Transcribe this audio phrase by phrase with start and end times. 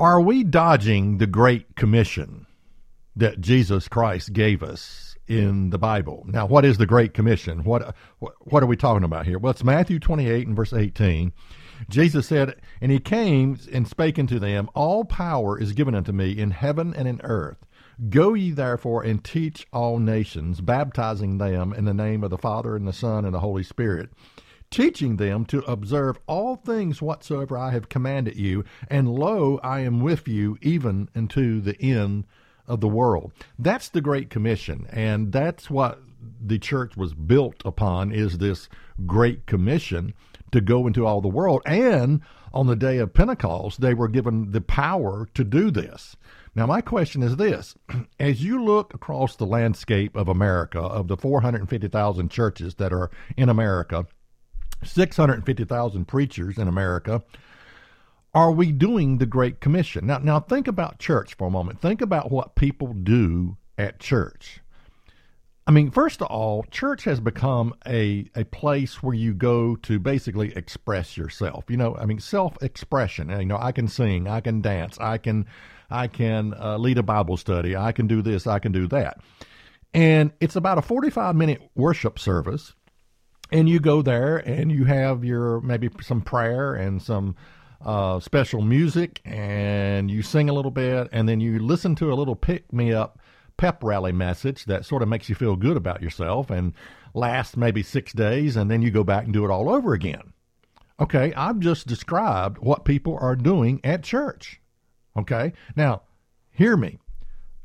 [0.00, 2.46] Are we dodging the Great Commission
[3.16, 6.24] that Jesus Christ gave us in the Bible?
[6.28, 7.64] Now, what is the Great Commission?
[7.64, 9.40] What what are we talking about here?
[9.40, 11.32] Well, it's Matthew 28 and verse 18.
[11.88, 16.30] Jesus said, And he came and spake unto them, All power is given unto me
[16.30, 17.66] in heaven and in earth.
[18.08, 22.76] Go ye therefore and teach all nations, baptizing them in the name of the Father
[22.76, 24.10] and the Son and the Holy Spirit,
[24.70, 28.64] teaching them to observe all things whatsoever I have commanded you.
[28.88, 32.24] And lo, I am with you even unto the end
[32.66, 33.32] of the world.
[33.58, 36.00] That's the Great Commission, and that's what
[36.40, 38.68] the church was built upon is this
[39.06, 40.14] Great Commission
[40.52, 41.62] to go into all the world.
[41.64, 42.20] And
[42.52, 46.16] on the day of Pentecost, they were given the power to do this.
[46.54, 47.76] Now, my question is this
[48.20, 53.48] as you look across the landscape of America, of the 450,000 churches that are in
[53.48, 54.06] America,
[54.82, 57.22] 650,000 preachers in America,
[58.34, 60.06] are we doing the Great Commission?
[60.06, 61.80] Now, now think about church for a moment.
[61.80, 64.60] Think about what people do at church.
[65.66, 69.98] I mean, first of all, church has become a, a place where you go to
[69.98, 71.64] basically express yourself.
[71.68, 73.28] You know, I mean, self expression.
[73.28, 75.44] You know, I can sing, I can dance, I can
[75.90, 77.76] I can uh, lead a Bible study.
[77.76, 78.46] I can do this.
[78.46, 79.18] I can do that.
[79.94, 82.74] And it's about a 45 minute worship service.
[83.50, 87.36] And you go there and you have your maybe some prayer and some
[87.84, 92.14] uh, special music and you sing a little bit and then you listen to a
[92.14, 93.18] little pick me up
[93.56, 96.72] pep rally message that sort of makes you feel good about yourself and
[97.14, 100.32] lasts maybe six days and then you go back and do it all over again.
[101.00, 104.60] Okay, I've just described what people are doing at church.
[105.16, 105.52] Okay?
[105.76, 106.02] Now,
[106.50, 106.98] hear me.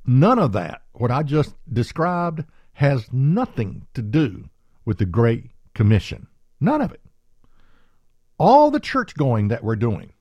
[0.06, 4.50] None of that, what I just described, has nothing to do
[4.86, 6.27] with the Great Commission.
[6.59, 7.02] None of it.
[8.38, 10.13] All the church going that we're doing,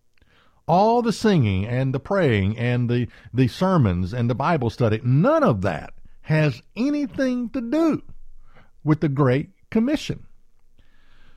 [0.66, 5.42] all the singing and the praying and the, the sermons and the Bible study, none
[5.42, 8.02] of that has anything to do
[8.84, 10.26] with the Great Commission.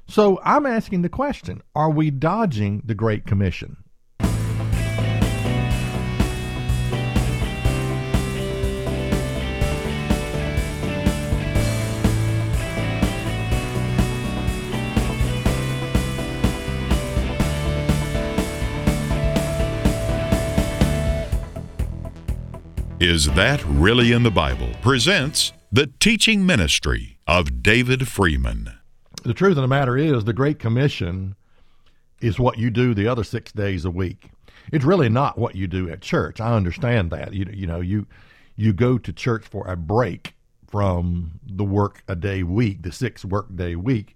[0.08, 3.78] So I'm asking the question are we dodging the Great Commission?
[23.02, 24.70] Is That Really in the Bible?
[24.82, 28.72] presents the teaching ministry of David Freeman.
[29.24, 31.36] The truth of the matter is, the Great Commission
[32.22, 34.30] is what you do the other six days a week.
[34.72, 36.40] It's really not what you do at church.
[36.40, 37.34] I understand that.
[37.34, 38.08] You, you know, you
[38.56, 40.34] you go to church for a break
[40.66, 44.16] from the work a day week, the six work day week.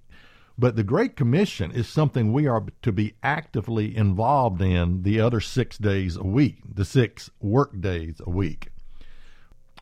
[0.59, 5.39] But the Great Commission is something we are to be actively involved in the other
[5.39, 8.69] six days a week, the six work days a week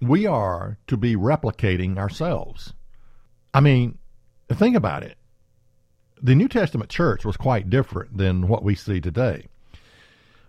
[0.02, 2.74] we are to be replicating ourselves.
[3.54, 3.98] I mean,
[4.50, 5.18] think about it.
[6.22, 9.48] The New Testament church was quite different than what we see today.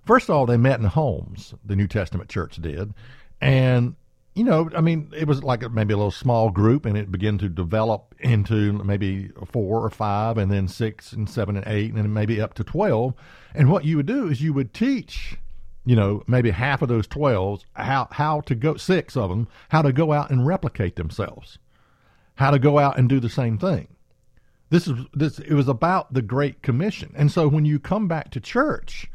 [0.05, 2.95] First of all, they met in homes, the New Testament church did.
[3.41, 3.97] And,
[4.39, 7.39] you know, I mean, it was like maybe a little small group, and it began
[7.39, 11.99] to develop into maybe four or five, and then six and seven and eight, and
[11.99, 13.15] then maybe up to 12.
[13.55, 15.37] And what you would do is you would teach
[15.89, 19.81] you know, maybe half of those 12s, how, how to go, six of them, how
[19.81, 21.57] to go out and replicate themselves,
[22.35, 23.89] how to go out and do the same thing.
[24.69, 25.39] This is this.
[25.39, 29.11] It was about the Great Commission, and so when you come back to church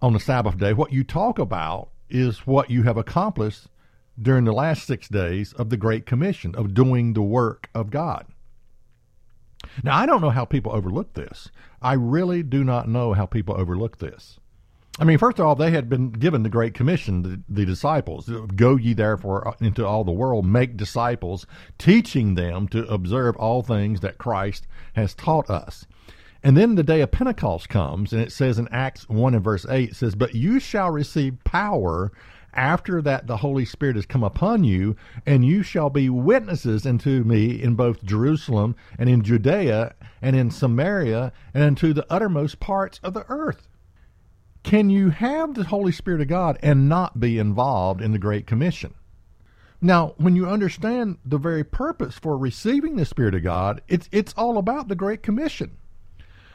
[0.00, 3.68] on the Sabbath day, what you talk about is what you have accomplished
[4.20, 8.26] during the last six days of the Great Commission of doing the work of God.
[9.82, 11.50] Now, I don't know how people overlook this.
[11.82, 14.38] I really do not know how people overlook this.
[14.98, 18.28] I mean, first of all, they had been given the Great Commission, the, the, disciples
[18.54, 21.46] go ye therefore into all the world, make disciples,
[21.78, 25.86] teaching them to observe all things that Christ has taught us.
[26.42, 29.64] And then the day of Pentecost comes, and it says in Acts 1 and verse
[29.68, 32.12] 8, it says, But you shall receive power
[32.54, 37.22] after that the Holy Spirit has come upon you, and you shall be witnesses unto
[37.24, 43.00] me in both Jerusalem and in Judea and in Samaria and unto the uttermost parts
[43.02, 43.68] of the earth.
[44.62, 48.46] Can you have the Holy Spirit of God and not be involved in the Great
[48.46, 48.94] Commission?
[49.80, 54.34] Now, when you understand the very purpose for receiving the Spirit of God, it's it's
[54.34, 55.78] all about the Great Commission.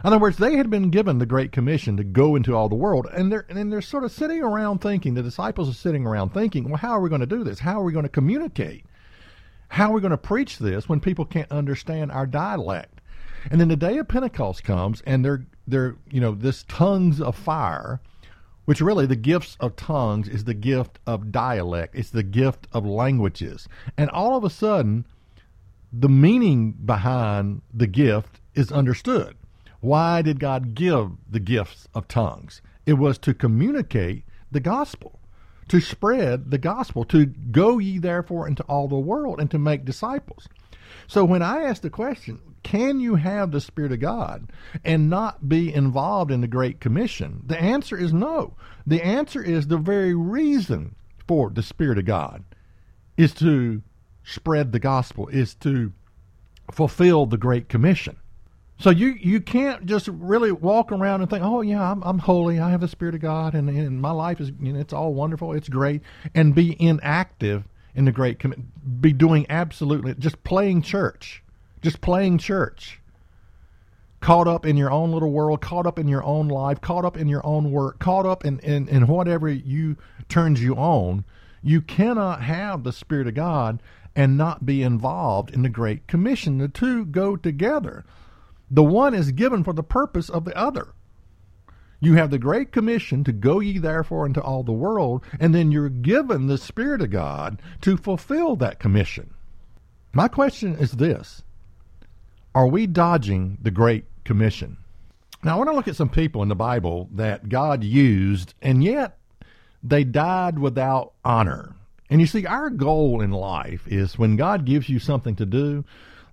[0.04, 2.76] In other words, they had been given the Great Commission to go into all the
[2.76, 5.14] world, and they're and they're sort of sitting around thinking.
[5.14, 7.60] The disciples are sitting around thinking, well, how are we going to do this?
[7.60, 8.86] How are we going to communicate?
[9.70, 13.02] How are we going to preach this when people can't understand our dialect?
[13.50, 17.36] And then the day of Pentecost comes, and they're they're you know this tongues of
[17.36, 18.02] fire
[18.66, 22.86] which really the gifts of tongues is the gift of dialect, it's the gift of
[22.86, 23.68] languages.
[23.96, 25.06] And all of a sudden,
[25.94, 29.38] the meaning behind the gift is understood.
[29.86, 32.64] Why did God give the gifts of tongues?
[32.88, 35.20] It was to communicate the gospel,
[35.68, 39.86] to spread the gospel, to go ye therefore into all the world and to make
[39.86, 40.48] disciples.
[41.06, 44.50] So when I ask the question, can you have the Spirit of God
[44.84, 47.44] and not be involved in the Great Commission?
[47.46, 48.56] The answer is no.
[48.88, 50.96] The answer is the very reason
[51.28, 52.44] for the Spirit of God
[53.18, 53.84] is to
[54.24, 55.94] spread the gospel, is to
[56.72, 58.18] fulfill the Great Commission.
[58.78, 62.60] So you, you can't just really walk around and think, oh yeah, I'm, I'm holy,
[62.60, 65.14] I have the Spirit of God, and, and my life is you know, it's all
[65.14, 66.02] wonderful, it's great,
[66.34, 67.64] and be inactive
[67.96, 68.70] in the Great Commission,
[69.00, 71.42] be doing absolutely just playing church
[71.86, 73.00] just playing church.
[74.20, 77.16] Caught up in your own little world, caught up in your own life, caught up
[77.16, 79.96] in your own work, caught up in, in, in whatever you
[80.28, 81.26] turns you on.
[81.62, 83.84] You cannot have the Spirit of God
[84.16, 86.58] and not be involved in the Great Commission.
[86.58, 88.04] The two go together.
[88.70, 90.94] The one is given for the purpose of the other.
[92.00, 95.72] You have the Great Commission to go ye therefore into all the world, and then
[95.72, 99.34] you're given the Spirit of God to fulfill that commission.
[100.14, 101.44] My question is this
[102.54, 104.78] are we dodging the Great Commission?
[105.44, 108.84] Now, I want to look at some people in the Bible that God used, and
[108.84, 109.18] yet
[109.84, 111.76] they died without honor.
[112.10, 115.84] And you see, our goal in life is when God gives you something to do,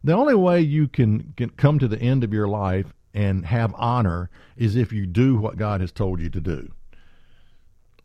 [0.04, 3.75] the only way you can, can come to the end of your life and have
[3.76, 6.69] honor is if you do what God has told you to do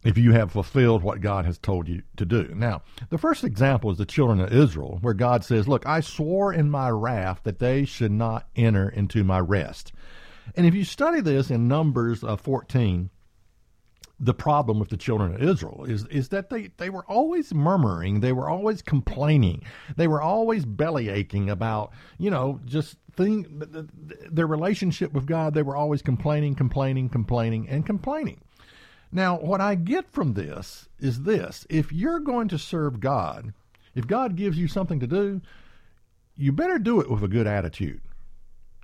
[0.04, 2.54] if you have fulfilled what God has told you to do.
[2.56, 6.54] Now, the first example is the children of Israel, where God says, Look, I swore
[6.54, 9.92] in my wrath that they should not enter into my rest.
[10.56, 13.10] And if you study this in Numbers uh, 14,
[14.20, 18.20] the problem with the children of Israel is is that they, they were always murmuring,
[18.20, 19.64] they were always complaining,
[19.96, 23.46] they were always belly aching about, you know, just thing
[24.32, 28.42] their relationship with God, they were always complaining, complaining, complaining, and complaining.
[29.12, 33.54] Now, what I get from this is this if you're going to serve God,
[33.96, 35.42] if God gives you something to do,
[36.36, 38.02] you better do it with a good attitude.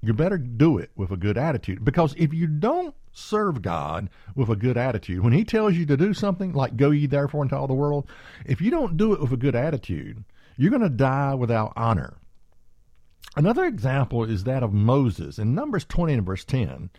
[0.01, 1.85] You better do it with a good attitude.
[1.85, 5.95] Because if you don't serve God with a good attitude, when He tells you to
[5.95, 8.07] do something, like go ye therefore into all the world,
[8.45, 10.23] if you don't do it with a good attitude,
[10.57, 12.17] you're going to die without honor.
[13.35, 15.39] Another example is that of Moses.
[15.39, 16.91] In Numbers 20 and verse 10,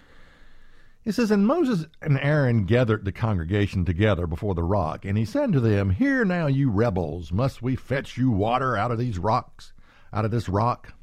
[1.05, 5.25] it says, And Moses and Aaron gathered the congregation together before the rock, and he
[5.25, 9.19] said to them, Hear now, you rebels, must we fetch you water out of these
[9.19, 9.73] rocks,
[10.13, 10.95] out of this rock?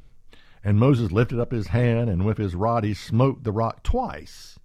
[0.63, 4.59] And Moses lifted up his hand, and with his rod he smote the rock twice,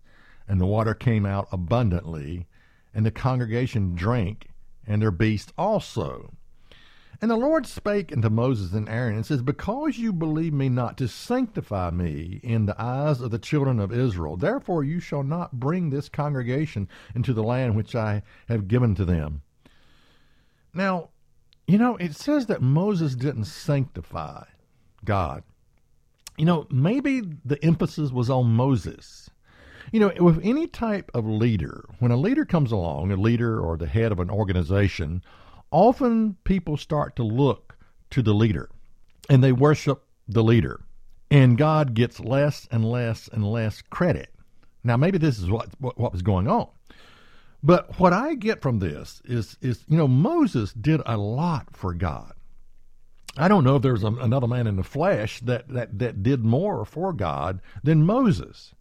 [0.49, 2.47] and the water came out abundantly,
[2.95, 4.49] and the congregation drank,
[4.87, 6.33] and their beasts also.
[7.21, 10.99] And the Lord spake unto Moses and Aaron, and says, Because you believe me not
[10.99, 15.59] to sanctify me in the eyes of the children of Israel, therefore you shall not
[15.59, 19.43] bring this congregation into the land which I have given to them.
[20.75, 21.09] Now,
[21.67, 24.45] you know, it says that Moses didn't sanctify
[25.05, 25.43] God.
[26.37, 29.31] You know, maybe the emphasis was on Moses.
[29.93, 33.77] You know, with any type of leader, when a leader comes along, a leader or
[33.77, 35.23] the head of an organization,
[35.71, 37.77] often people start to look
[38.11, 38.69] to the leader
[39.29, 40.81] and they worship the leader,
[41.31, 44.33] and God gets less and less and less credit.
[44.83, 46.69] Now, maybe this is what, what, what was going on.
[47.63, 51.93] But what I get from this is, is you know, Moses did a lot for
[51.93, 52.33] God.
[53.37, 56.45] I don't know if there's a, another man in the flesh that, that, that did
[56.45, 58.75] more for God than Moses.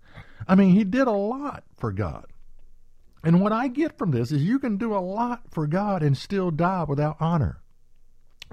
[0.48, 2.26] I mean, he did a lot for God.
[3.24, 6.16] And what I get from this is you can do a lot for God and
[6.16, 7.62] still die without honor.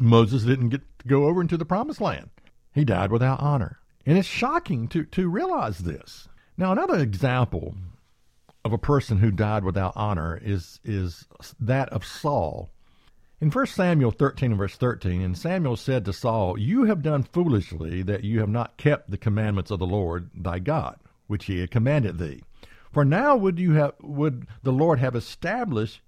[0.00, 2.30] Moses didn't get to go over into the promised land.
[2.72, 3.80] He died without honor.
[4.06, 6.28] And it's shocking to, to realize this.
[6.56, 7.74] Now, another example
[8.64, 11.26] of a person who died without honor is, is
[11.60, 12.70] that of Saul.
[13.40, 17.24] In 1 Samuel 13 and verse 13, and Samuel said to Saul, You have done
[17.24, 20.96] foolishly that you have not kept the commandments of the Lord thy God,
[21.32, 22.42] which he had commanded thee.
[22.92, 26.02] For now would you have would the Lord have established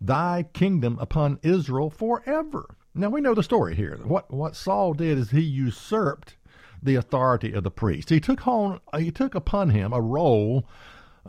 [0.00, 2.74] thy kingdom upon Israel forever.
[2.92, 3.96] Now we know the story here.
[4.02, 6.36] What what Saul did is he usurped
[6.82, 8.10] the authority of the priest.
[8.10, 10.66] He took on he took upon him a role,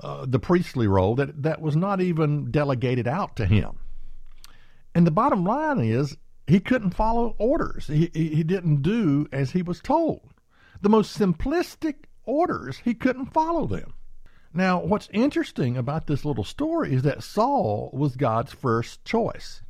[0.01, 3.77] uh, the priestly role that that was not even delegated out to him.
[4.95, 7.85] And the bottom line is he couldn't follow orders.
[7.85, 10.33] He he didn't do as he was told.
[10.81, 13.93] The most simplistic orders he couldn't follow them.
[14.53, 19.61] Now, what's interesting about this little story is that Saul was God's first choice.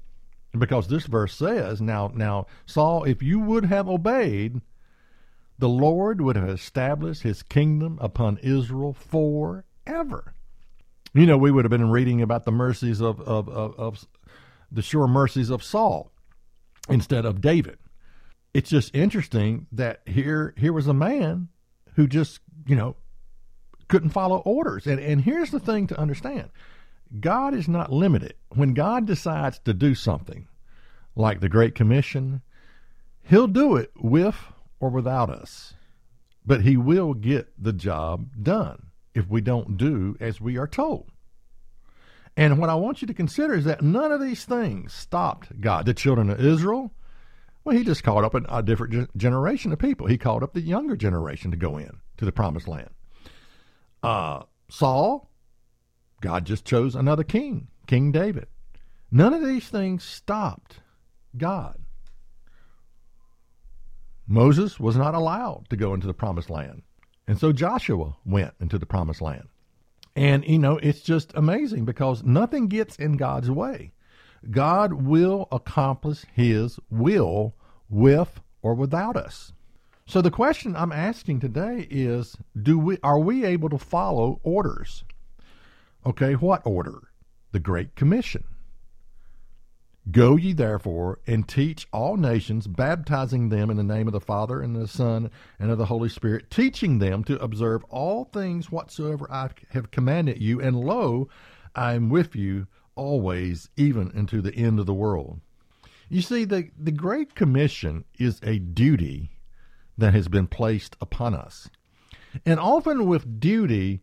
[0.58, 4.62] Because this verse says, now now Saul, if you would have obeyed,
[5.60, 10.34] the Lord would have established his kingdom upon Israel forever.
[11.14, 14.08] You know, we would have been reading about the mercies of, of, of, of
[14.72, 16.12] the sure mercies of Saul
[16.90, 17.78] instead of David.
[18.54, 21.50] It's just interesting that here here was a man
[22.02, 22.96] who just, you know,
[23.88, 24.88] couldn't follow orders.
[24.88, 26.50] And and here's the thing to understand.
[27.20, 28.34] God is not limited.
[28.50, 30.48] When God decides to do something,
[31.16, 32.42] like the Great Commission,
[33.24, 34.38] he'll do it with
[34.80, 35.76] or without us.
[36.44, 41.12] But he will get the job done if we don't do as we are told.
[42.36, 45.86] And what I want you to consider is that none of these things stopped God.
[45.86, 46.92] The children of Israel,
[47.64, 50.08] well, he just called up a, different generation of people.
[50.08, 52.90] He called up the younger generation to go in to the promised land.
[54.02, 55.30] Uh, Saul,
[56.22, 58.48] God just chose another king, King David.
[59.12, 60.80] None of these things stopped
[61.38, 61.78] God.
[64.28, 66.84] Moses was not allowed to go into the promised land.
[67.28, 69.50] And so Joshua went into the promised land.
[70.16, 73.92] And, you know, it's just amazing because nothing gets in God's way.
[74.50, 77.54] God will accomplish his will
[77.90, 79.54] with or without us.
[80.08, 85.04] So the question I'm asking today is do we are we able to follow orders?
[86.06, 87.00] Okay, what order?
[87.52, 88.44] The Great Commission.
[90.10, 94.60] Go ye therefore and teach all nations, baptizing them in the name of the Father
[94.60, 95.30] and the Son
[95.60, 100.42] and of the Holy Spirit, teaching them to observe all things whatsoever I have commanded
[100.42, 101.30] you, and lo,
[101.76, 105.40] I am with you always, even unto the end of the world.
[106.10, 109.32] You see, the, the Great Commission is a duty
[109.98, 111.70] that has been placed upon us.
[112.46, 114.02] And often with duty,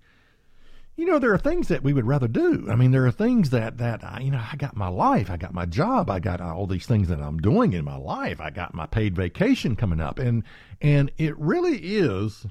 [0.96, 2.66] you know, there are things that we would rather do.
[2.68, 5.36] I mean, there are things that that I, you know, I got my life, I
[5.36, 8.40] got my job, I got uh, all these things that I'm doing in my life.
[8.40, 10.42] I got my paid vacation coming up, and
[10.80, 12.46] and it really is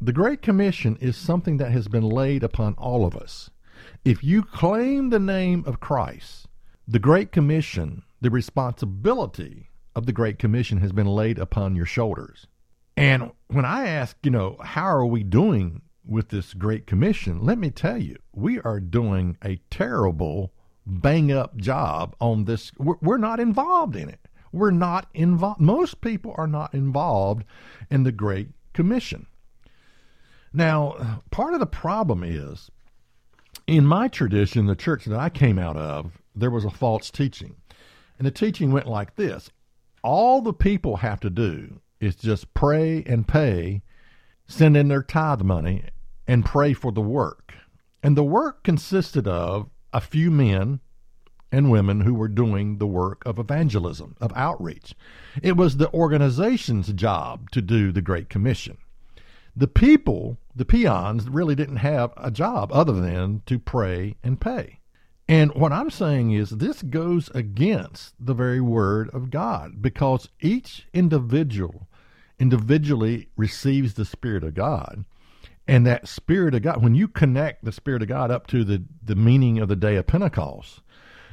[0.00, 3.50] the Great Commission is something that has been laid upon all of us.
[4.04, 6.48] If you claim the name of Christ,
[6.86, 12.46] the Great Commission, the responsibility of the Great Commission has been laid upon your shoulders.
[12.96, 17.58] And when I ask, you know, how are we doing with this Great Commission, let
[17.58, 20.52] me tell you, we are doing a terrible
[20.86, 22.72] bang up job on this.
[22.78, 24.28] We're, not involved in it.
[24.52, 25.60] We're not involved.
[25.60, 27.44] Most people are not involved
[27.90, 29.26] in the Great Commission.
[30.52, 32.70] Now, part of the problem is
[33.66, 37.56] in my tradition, the church that I came out of, there was a false teaching.
[38.18, 39.50] And the teaching went like this
[40.02, 43.82] all the people have to do is just pray and pay,
[44.46, 45.84] send in their tithe money,
[46.28, 47.54] and pray for the work.
[48.02, 50.80] And the work consisted of a few men
[51.50, 54.94] and women who were doing the work of evangelism, of outreach.
[55.42, 58.76] It was the organization's job to do the Great Commission.
[59.56, 64.80] The people, the peons, really didn't have a job other than to pray and pay.
[65.28, 70.86] And what I'm saying is this goes against the very word of God because each
[70.92, 71.88] individual
[72.38, 75.04] individually receives the Spirit of God
[75.66, 78.84] and that Spirit of God, when you connect the Spirit of God up to the,
[79.02, 80.82] the meaning of the day of Pentecost,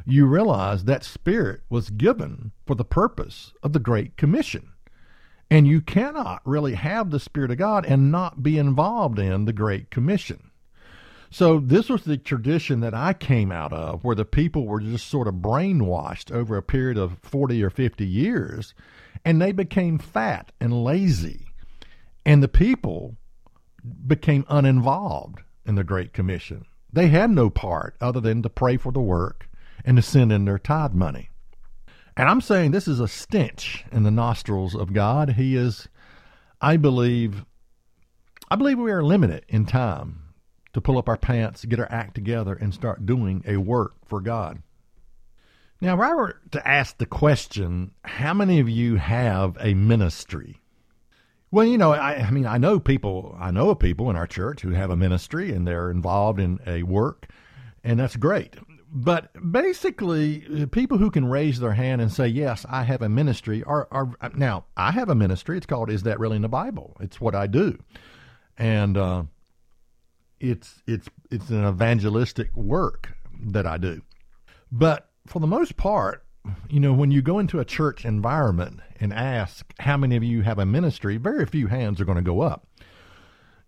[0.06, 4.71] you realize that Spirit was given for the purpose of the Great Commission.
[5.52, 9.52] And you cannot really have the Spirit of God and not be involved in the
[9.52, 10.50] Great Commission.
[11.30, 15.08] So, this was the tradition that I came out of, where the people were just
[15.08, 18.74] sort of brainwashed over a period of 40 or 50 years,
[19.26, 21.48] and they became fat and lazy.
[22.26, 23.18] And the people
[24.08, 26.66] became uninvolved in the Great Commission.
[26.94, 29.50] They had no part other than to pray for the work
[29.84, 31.31] and to send in their tithe money.
[32.18, 35.32] And I'm saying this is a stench in the nostrils of God.
[35.32, 35.88] He is,
[36.60, 37.46] I believe,
[38.50, 40.22] I believe we are limited in time
[40.74, 44.22] to pull up our pants, get our act together, and start doing a work for
[44.22, 44.62] God.
[45.80, 50.62] Now, if I were to ask the question, how many of you have a ministry?
[51.50, 54.28] Well, you know, I, I mean, I know people, I know of people in our
[54.28, 57.28] church who have a ministry and they're involved in a work,
[57.84, 58.56] and that's great.
[58.94, 63.64] But basically, people who can raise their hand and say, "Yes, I have a ministry,"
[63.64, 65.56] are, are now I have a ministry.
[65.56, 67.80] It's called "Is That Really in the Bible?" It's what I do,
[68.58, 69.24] and uh,
[70.42, 74.02] it's it's it's an evangelistic work that I do.
[74.72, 76.26] But for the most part,
[76.70, 80.42] you know, when you go into a church environment and ask how many of you
[80.42, 82.68] have a ministry, very few hands are going to go up.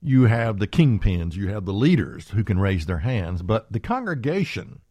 [0.01, 3.79] you have the kingpins, you have the leaders who can raise their hands, but the
[3.79, 4.81] congregation,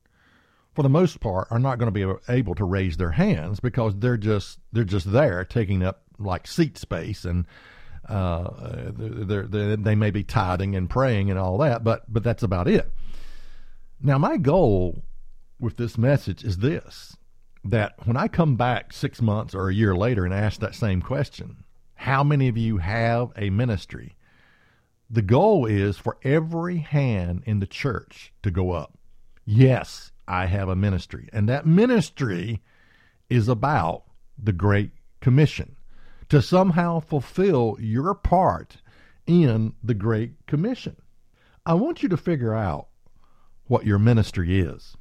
[0.75, 3.95] for the most part, are not going to be able to raise their hands because
[3.97, 7.47] they're just they're just there taking up like seat space and
[8.09, 12.43] uh, they're, they're, they may be tithing and praying and all that, but but that's
[12.43, 12.93] about it.
[14.01, 15.05] Now, my goal
[15.61, 17.17] with this message is this:
[17.65, 21.01] that when I come back six months or a year later and ask that same
[21.01, 21.65] question,
[21.95, 24.17] how many of you have a ministry?
[25.09, 28.99] The goal is for every hand in the church to go up.
[29.45, 31.29] Yes, I have a ministry.
[31.33, 32.63] And that ministry
[33.29, 34.05] is about
[34.43, 35.77] the Great Commission
[36.29, 38.79] to somehow fulfill your part
[39.27, 40.97] in the Great Commission.
[41.65, 42.89] I want you to figure out
[43.67, 44.97] what your ministry is.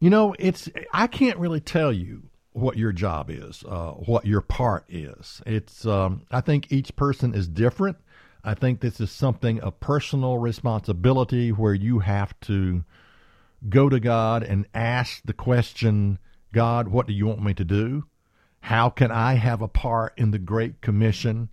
[0.00, 4.40] You know, it's I can't really tell you what your job is, uh, what your
[4.40, 5.42] part is.
[5.46, 7.98] It's um, I think each person is different.
[8.44, 12.84] I think this is something of personal responsibility where you have to
[13.68, 16.18] go to God and ask the question,
[16.52, 18.04] God, what do you want me to do?
[18.60, 21.48] How can I have a part in the Great Commission?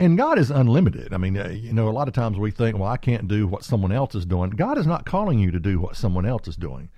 [0.00, 1.12] And God is unlimited.
[1.12, 3.46] I mean, uh, you know, a lot of times we think, well, I can't do
[3.46, 4.50] what someone else is doing.
[4.50, 6.90] God is not calling you to do what someone else is doing.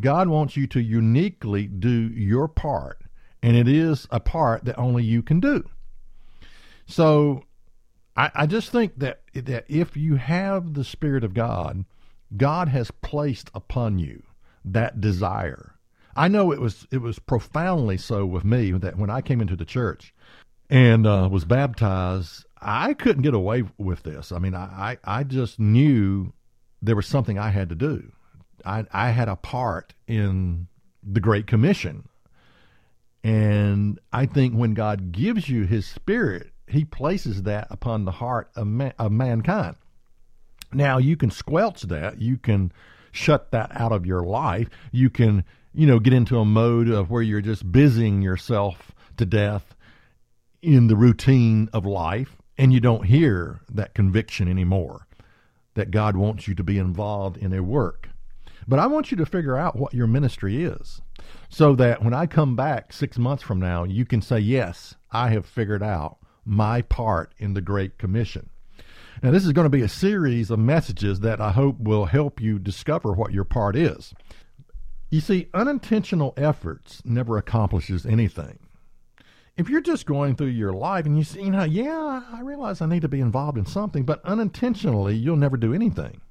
[0.00, 3.02] God wants you to uniquely do your part,
[3.42, 5.64] and it is a part that only you can do.
[6.86, 7.44] So
[8.16, 11.84] I, I just think that that if you have the Spirit of God,
[12.36, 14.22] God has placed upon you
[14.64, 15.74] that desire.
[16.16, 19.56] I know it was it was profoundly so with me that when I came into
[19.56, 20.12] the church
[20.68, 24.32] and uh, was baptized, I couldn't get away with this.
[24.32, 26.32] I mean, I, I just knew
[26.82, 28.12] there was something I had to do.
[28.64, 30.66] I, I had a part in
[31.02, 32.08] the Great Commission.
[33.22, 38.50] And I think when God gives you His Spirit, he places that upon the heart
[38.54, 39.76] of, man, of mankind.
[40.72, 42.20] Now, you can squelch that.
[42.20, 42.72] You can
[43.12, 44.68] shut that out of your life.
[44.92, 49.26] You can, you know, get into a mode of where you're just busying yourself to
[49.26, 49.74] death
[50.62, 55.06] in the routine of life and you don't hear that conviction anymore
[55.74, 58.10] that God wants you to be involved in a work.
[58.68, 61.00] But I want you to figure out what your ministry is
[61.48, 65.30] so that when I come back six months from now, you can say, Yes, I
[65.30, 68.50] have figured out my part in the Great Commission.
[69.22, 72.40] Now, this is going to be a series of messages that I hope will help
[72.40, 74.14] you discover what your part is.
[75.10, 78.58] You see, unintentional efforts never accomplishes anything.
[79.58, 82.80] If you're just going through your life and you see, you know, yeah, I realize
[82.80, 86.22] I need to be involved in something, but unintentionally, you'll never do anything.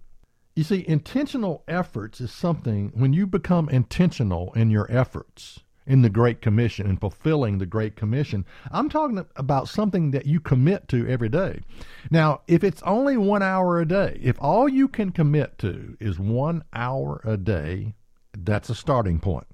[0.56, 6.10] You see, intentional efforts is something when you become intentional in your efforts, in the
[6.10, 8.46] Great Commission and fulfilling the Great Commission.
[8.72, 11.62] I'm talking about something that you commit to every day.
[12.12, 16.20] Now, if it's only one hour a day, if all you can commit to is
[16.20, 17.96] one hour a day,
[18.38, 19.48] that's a starting point.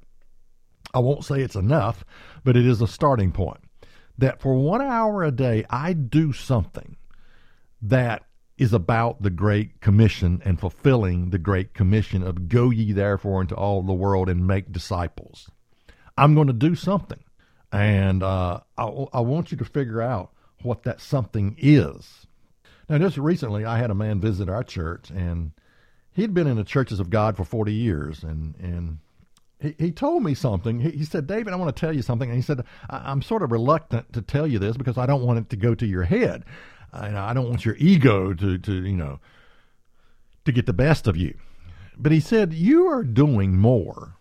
[0.94, 2.04] I won't say it's enough,
[2.44, 3.62] but it is a starting point.
[4.18, 6.98] That for one hour a day, I do something
[7.82, 8.24] that
[8.58, 13.56] is about the Great Commission and fulfilling the Great Commission of go ye therefore into
[13.56, 15.50] all the world and make disciples.
[16.18, 17.20] I'm going to do something.
[17.72, 22.26] And uh, I, I want you to figure out what that something is.
[22.88, 25.52] Now, just recently, I had a man visit our church, and
[26.14, 28.24] he'd been in the churches of God for 40 years.
[28.24, 29.00] And, and
[29.60, 30.80] he, he told me something.
[30.80, 32.30] He, he said, David, I want to tell you something.
[32.30, 35.40] And he said, I'm sort of reluctant to tell you this because I don't want
[35.40, 36.46] it to go to your head.
[36.94, 39.20] And I don't want your ego to, to, you know,
[40.46, 41.38] to get the best of you.
[41.98, 44.16] But he said, You are doing more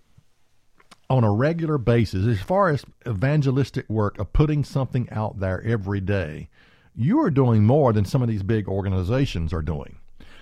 [1.15, 6.01] on a regular basis, as far as evangelistic work of putting something out there every
[6.01, 6.49] day,
[6.97, 9.97] you are doing more than some of these big organizations are doing.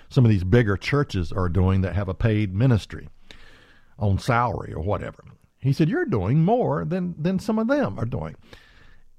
[0.08, 3.10] Some of these bigger churches are doing that have a paid ministry
[3.98, 5.22] on salary or whatever.
[5.58, 8.36] He said, You're doing more than, than some of them are doing.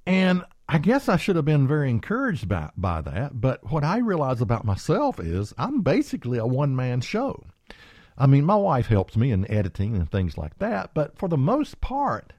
[0.06, 3.40] And I guess I should have been very encouraged by, by that.
[3.40, 7.44] But what I realize about myself is I'm basically a one man show.
[8.16, 11.36] I mean, my wife helps me in editing and things like that, but for the
[11.36, 12.32] most part,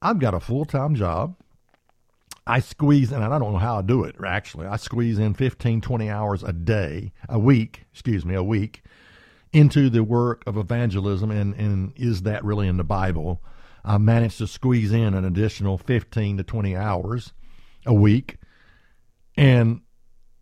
[0.00, 1.36] I've got a full time job.
[2.46, 4.66] I squeeze and I don't know how I do it actually.
[4.66, 8.82] I squeeze in 15, 20 hours a day, a week, excuse me, a week,
[9.52, 11.30] into the work of evangelism.
[11.30, 13.42] And, and is that really in the Bible?
[13.84, 17.32] I managed to squeeze in an additional 15 to 20 hours
[17.86, 18.38] a week.
[19.36, 19.82] And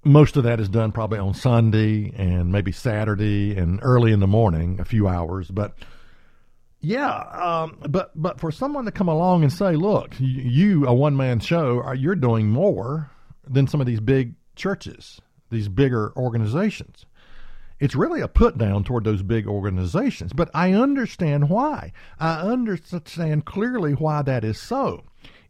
[0.09, 4.27] most of that is done probably on Sunday and maybe Saturday and early in the
[4.27, 5.51] morning, a few hours.
[5.51, 5.75] But
[6.81, 11.17] yeah, um, but but for someone to come along and say, "Look, you, a one
[11.17, 13.11] man show, you're doing more
[13.47, 17.07] than some of these big churches these bigger organizations.
[17.81, 21.93] It's really a put down toward those big organizations, but I understand why.
[22.19, 25.05] I understand clearly why that is so.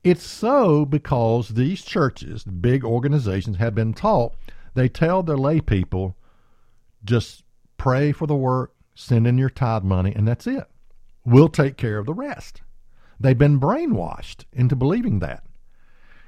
[0.05, 4.35] It's so because these churches, big organizations, have been taught
[4.79, 6.17] they tell their lay people
[7.05, 7.43] just
[7.79, 10.65] pray for the work, send in your tithe money, and that's it.
[11.25, 12.63] We'll take care of the rest.
[13.19, 15.45] They've been brainwashed into believing that.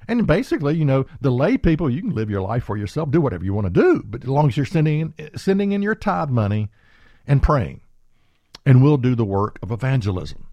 [0.09, 3.21] And basically, you know, the lay people, you can live your life for yourself, do
[3.21, 5.95] whatever you want to do, but as long as you're sending in, sending in your
[5.95, 6.71] tithe money
[7.29, 7.83] and praying,
[8.67, 10.49] and we'll do the work of evangelism.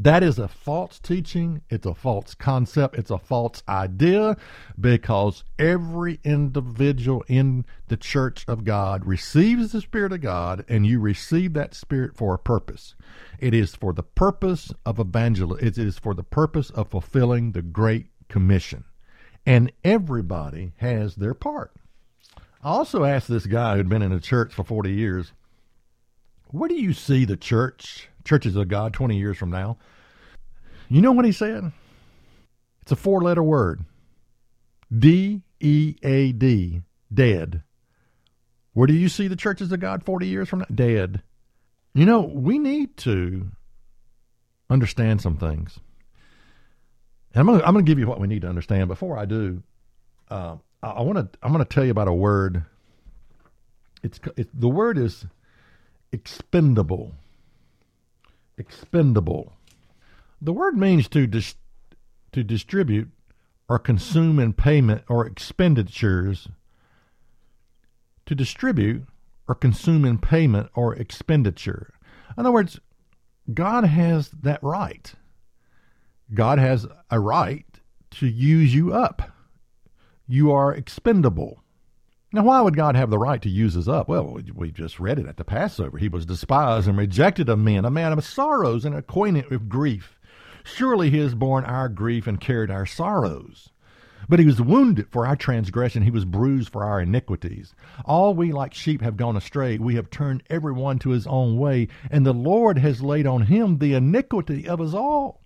[0.00, 1.62] That is a false teaching.
[1.70, 2.96] It's a false concept.
[2.96, 4.36] It's a false idea
[4.80, 11.00] because every individual in the church of God receives the Spirit of God and you
[11.00, 12.94] receive that Spirit for a purpose.
[13.40, 17.62] It is for the purpose of evangelism, it is for the purpose of fulfilling the
[17.62, 18.84] Great Commission.
[19.44, 21.72] And everybody has their part.
[22.62, 25.32] I also asked this guy who'd been in the church for 40 years,
[26.50, 29.78] where do you see the church churches of God 20 years from now.
[30.88, 31.72] You know what he said?
[32.82, 33.84] It's a four letter word
[34.96, 37.62] D E A D, dead.
[38.74, 40.66] Where do you see the churches of God 40 years from now?
[40.72, 41.22] Dead.
[41.94, 43.48] You know, we need to
[44.70, 45.80] understand some things.
[47.32, 48.88] And I'm going to, I'm to give you what we need to understand.
[48.88, 49.62] Before I do,
[50.30, 52.64] uh, I want to I'm going to tell you about a word.
[54.02, 55.26] It's it, the word is
[56.12, 57.14] expendable
[58.58, 59.52] expendable.
[60.40, 61.56] The word means to dis-
[62.32, 63.08] to distribute
[63.68, 66.48] or consume in payment or expenditures.
[68.26, 69.06] To distribute
[69.48, 71.94] or consume in payment or expenditure.
[72.36, 72.78] In other words,
[73.52, 75.12] God has that right.
[76.34, 77.64] God has a right
[78.12, 79.32] to use you up.
[80.26, 81.62] You are expendable.
[82.30, 84.06] Now, why would God have the right to use us up?
[84.06, 85.96] Well, we just read it at the Passover.
[85.96, 90.18] He was despised and rejected of men, a man of sorrows and acquainted with grief.
[90.62, 93.70] Surely he has borne our grief and carried our sorrows.
[94.28, 97.74] But he was wounded for our transgression, he was bruised for our iniquities.
[98.04, 101.56] All we like sheep have gone astray, we have turned every one to his own
[101.56, 105.40] way, and the Lord has laid on him the iniquity of us all.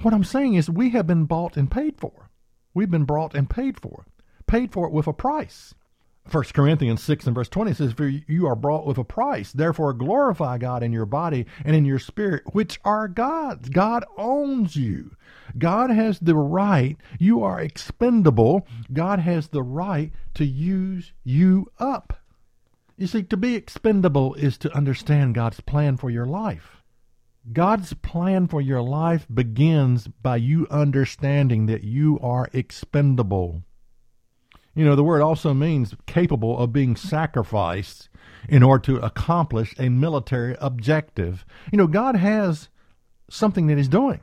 [0.00, 2.30] What I'm saying is, we have been bought and paid for.
[2.72, 4.06] We've been bought and paid for,
[4.46, 5.74] paid for it with a price.
[6.26, 9.52] First Corinthians 6 and verse 20 says, For you are bought with a price.
[9.52, 13.68] Therefore glorify God in your body and in your spirit, which are God's.
[13.68, 15.16] God owns you.
[15.58, 16.96] God has the right.
[17.18, 18.66] You are expendable.
[18.92, 22.20] God has the right to use you up.
[22.96, 26.82] You see, to be expendable is to understand God's plan for your life.
[27.52, 33.64] God's plan for your life begins by you understanding that you are expendable.
[34.74, 38.08] You know, the word also means capable of being sacrificed
[38.48, 41.44] in order to accomplish a military objective.
[41.70, 42.68] You know, God has
[43.28, 44.20] something that He's doing.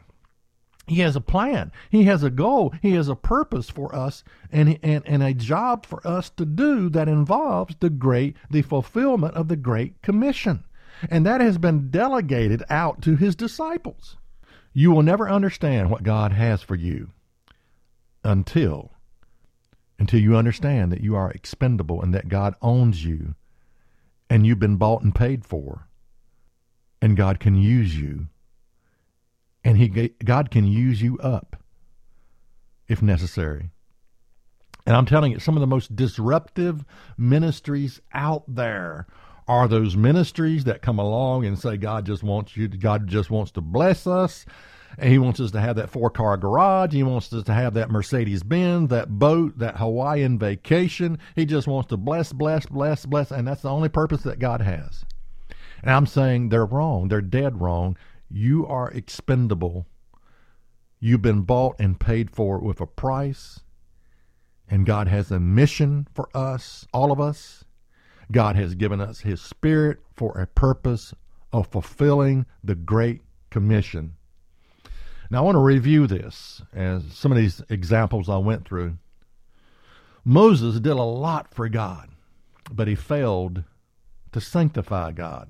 [0.89, 1.71] He has a plan.
[1.91, 2.73] He has a goal.
[2.81, 6.89] He has a purpose for us and, and, and a job for us to do
[6.89, 10.63] that involves the great, the fulfillment of the Great Commission.
[11.09, 14.17] And that has been delegated out to his disciples.
[14.73, 17.12] You will never understand what God has for you
[18.23, 18.91] until
[19.99, 23.35] until you understand that you are expendable and that God owns you
[24.29, 25.88] and you've been bought and paid for
[27.01, 28.27] and God can use you
[29.63, 29.89] and he
[30.23, 31.62] God can use you up
[32.88, 33.69] if necessary.
[34.85, 36.85] And I'm telling you some of the most disruptive
[37.17, 39.05] ministries out there
[39.47, 43.51] are those ministries that come along and say God just wants you God just wants
[43.51, 44.45] to bless us
[44.97, 46.93] and he wants us to have that four car garage.
[46.93, 51.19] He wants us to have that Mercedes Benz, that boat, that Hawaiian vacation.
[51.36, 53.32] He just wants to bless, bless, bless, bless.
[53.32, 55.06] And that's the only purpose that God has.
[55.82, 57.08] And I'm saying they're wrong.
[57.08, 57.97] They're dead wrong.
[58.30, 59.86] You are expendable.
[60.99, 63.62] You've been bought and paid for with a price.
[64.67, 67.63] And God has a mission for us, all of us.
[68.32, 71.13] God has given us His Spirit for a purpose
[71.52, 74.13] of fulfilling the Great Commission.
[75.31, 78.97] Now, I want to review this as some of these examples I went through.
[80.25, 82.09] Moses did a lot for God,
[82.71, 83.63] but he failed
[84.31, 85.49] to sanctify God.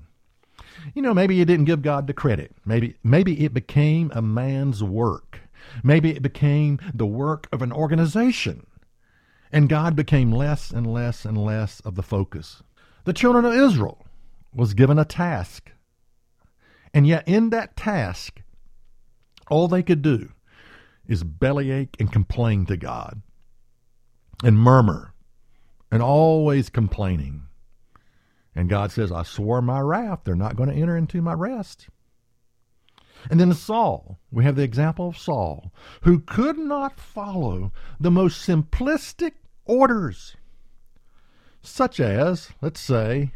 [0.94, 2.54] You know, maybe he didn't give God the credit.
[2.64, 5.40] Maybe maybe it became a man's work.
[5.82, 8.66] Maybe it became the work of an organization.
[9.52, 12.62] And God became less and less and less of the focus.
[13.04, 14.06] The children of Israel
[14.54, 15.72] was given a task.
[16.94, 18.42] And yet in that task,
[19.50, 20.30] all they could do
[21.06, 23.20] is bellyache and complain to God
[24.42, 25.12] and murmur
[25.90, 27.42] and always complaining.
[28.54, 31.88] And God says, I swore my wrath, they're not going to enter into my rest.
[33.28, 38.46] And then Saul, we have the example of Saul, who could not follow the most
[38.46, 39.32] simplistic
[39.66, 40.36] orders,
[41.60, 43.32] such as, let's say,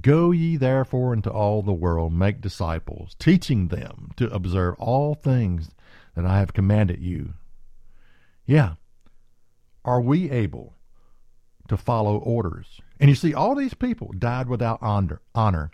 [0.00, 5.70] Go ye therefore into all the world, make disciples, teaching them to observe all things
[6.16, 7.34] that I have commanded you.
[8.46, 8.74] Yeah.
[9.84, 10.74] Are we able
[11.68, 12.80] to follow orders?
[12.98, 15.20] And you see, all these people died without honor.
[15.34, 15.70] honor.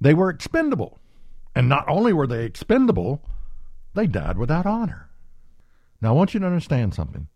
[0.00, 0.98] They were expendable.
[1.54, 3.22] And not only were they expendable,
[3.94, 5.10] they died without honor.
[6.00, 7.28] Now, I want you to understand something.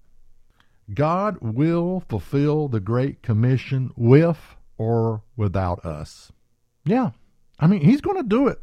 [0.92, 6.32] God will fulfill the Great Commission with or without us.
[6.84, 7.10] Yeah.
[7.58, 8.60] I mean, He's going to do it.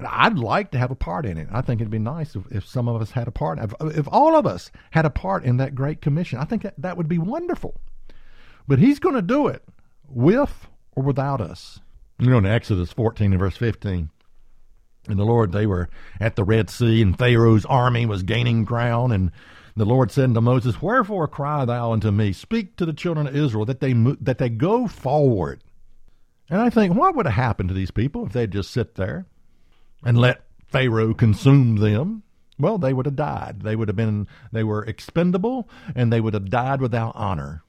[0.00, 1.48] I'd like to have a part in it.
[1.50, 3.58] I think it'd be nice if, if some of us had a part.
[3.58, 6.74] If, if all of us had a part in that Great Commission, I think that,
[6.78, 7.80] that would be wonderful.
[8.66, 9.62] But He's going to do it
[10.06, 11.80] with or without us.
[12.18, 14.10] You know, in Exodus 14 and verse 15,
[15.08, 15.88] and the Lord, they were
[16.20, 19.12] at the Red Sea, and Pharaoh's army was gaining ground.
[19.12, 19.32] And
[19.78, 22.32] the Lord said unto Moses, Wherefore cry thou unto me?
[22.32, 25.62] Speak to the children of Israel that they that they go forward.
[26.50, 29.26] And I think, what would have happened to these people if they'd just sit there
[30.04, 32.22] and let Pharaoh consume them?
[32.58, 33.60] Well, they would have died.
[33.62, 37.62] They would have been they were expendable, and they would have died without honor.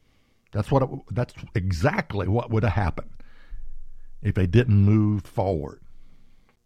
[0.52, 3.12] That's what it, that's exactly what would have happened
[4.22, 5.82] if they didn't move forward.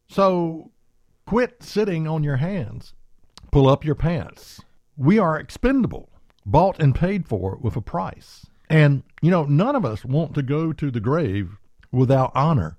[0.08, 0.72] So
[1.26, 2.94] quit sitting on your hands.
[3.52, 4.62] Pull up your pants.
[4.98, 6.10] We are expendable,
[6.46, 8.46] bought and paid for with a price.
[8.70, 11.58] And, you know, none of us want to go to the grave
[11.92, 12.78] without honor.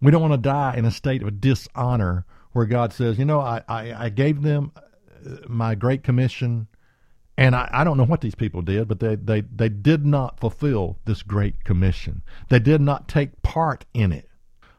[0.00, 3.40] We don't want to die in a state of dishonor where God says, you know,
[3.40, 6.68] I, I, I gave them uh, my great commission,
[7.36, 10.40] and I, I don't know what these people did, but they, they, they did not
[10.40, 12.22] fulfill this great commission.
[12.48, 14.28] They did not take part in it.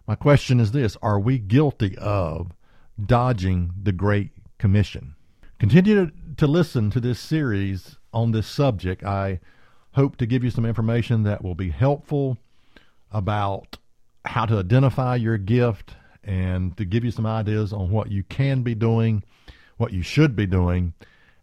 [0.07, 2.51] My question is this Are we guilty of
[3.03, 5.15] dodging the Great Commission?
[5.59, 9.03] Continue to, listen to this series on this subject.
[9.03, 9.39] I
[9.91, 12.37] hope to give you some information that will be helpful
[13.11, 13.77] about
[14.25, 18.61] how to identify your gift and to give you some ideas on what you can
[18.61, 19.23] be doing,
[19.77, 20.93] what you should be doing,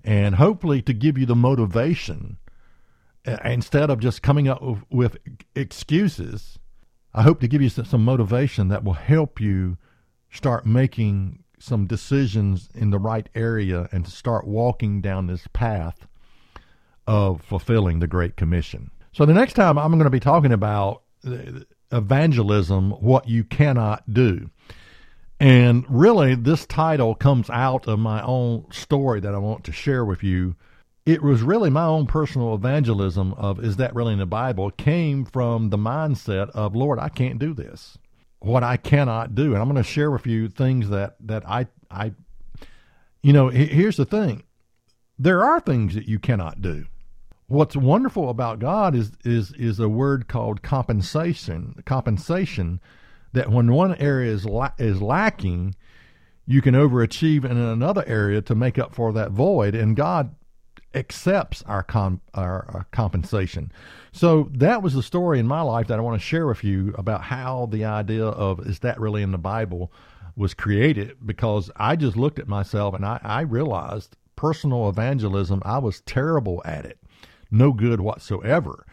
[0.04, 2.36] and hopefully to give you the motivation
[3.26, 5.16] uh, instead of just coming up with
[5.56, 6.58] excuses
[7.14, 9.76] I hope to give you some motivation that will help you
[10.32, 16.06] start making some decisions in the right area and to start walking down this path
[17.06, 18.90] of fulfilling the Great Commission.
[19.12, 21.02] So, the next time I'm going to be talking about
[21.92, 24.50] evangelism, what you cannot do.
[25.40, 30.04] And really, this title comes out of my own story that I want to share
[30.04, 30.56] with you
[31.06, 35.24] it was really my own personal evangelism of is that really in the Bible came
[35.24, 37.98] from the mindset of Lord, I can't do this.
[38.44, 39.52] What I cannot do.
[39.52, 42.12] And I'm going to share with you things that that I I
[43.22, 44.42] you know, here's the thing.
[45.18, 46.84] There are things that you cannot do.
[47.46, 51.82] What's wonderful about God is is is a word called compensation.
[51.86, 52.80] Compensation
[53.32, 55.74] that when one area is la- is lacking,
[56.46, 59.74] you can overachieve in another area to make up for that void.
[59.74, 60.34] And God
[60.94, 63.72] accepts our, com- our, our compensation.
[64.12, 66.94] So that was the story in my life that I want to share with you
[66.96, 69.92] about how the idea of is that really in the Bible
[70.36, 75.78] was created because I just looked at myself and I, I realized personal evangelism, I
[75.78, 76.98] was terrible at it,
[77.50, 78.86] no good whatsoever.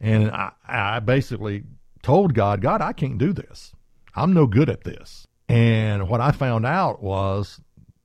[0.00, 1.64] And I, I basically
[2.02, 3.72] told God, God, I can't do this.
[4.14, 5.26] I'm no good at this.
[5.48, 7.60] And what I found out was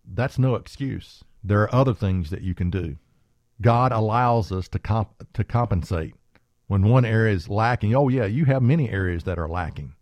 [0.05, 1.23] that's no excuse.
[1.43, 2.97] There are other things that you can do.
[3.61, 6.15] God allows us to comp- to compensate
[6.67, 7.95] when one area is lacking.
[7.95, 9.93] Oh yeah, you have many areas that are lacking,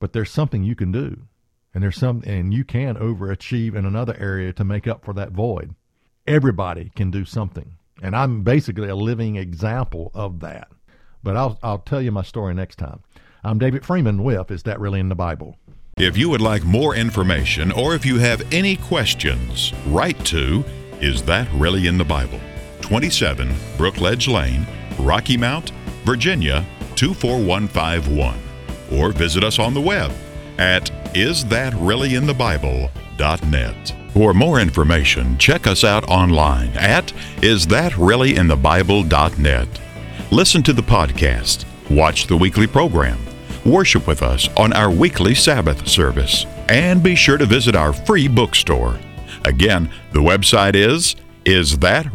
[0.00, 1.22] but there's something you can do,
[1.74, 5.32] and there's some, and you can overachieve in another area to make up for that
[5.32, 5.74] void.
[6.26, 10.68] Everybody can do something, and I'm basically a living example of that.
[11.22, 13.02] But I'll I'll tell you my story next time.
[13.42, 15.58] I'm David Freeman with Is That Really in the Bible?
[15.98, 20.64] If you would like more information or if you have any questions, write to
[21.00, 22.40] Is That Really in the Bible?
[22.84, 24.66] 27 Brookledge Lane,
[24.98, 25.70] Rocky Mount,
[26.04, 26.66] Virginia
[26.96, 28.38] 24151.
[28.92, 30.12] Or visit us on the web
[30.58, 33.94] at isthatreallyinthebible.net.
[34.12, 39.80] For more information, check us out online at isthatreallyinthebible.net.
[40.30, 43.18] Listen to the podcast, watch the weekly program,
[43.64, 48.28] worship with us on our weekly Sabbath service, and be sure to visit our free
[48.28, 48.98] bookstore.
[49.46, 52.06] Again, the website is is that